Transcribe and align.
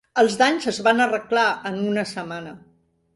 Els 0.19 0.35
danys 0.41 0.63
es 0.71 0.79
van 0.87 1.03
arreglar 1.05 1.43
en 1.71 1.77
una 1.91 2.07
setmana. 2.13 2.55